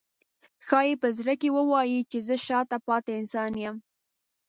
[0.65, 3.75] ښایي په زړه کې ووایي چې زه شاته پاتې انسان یم.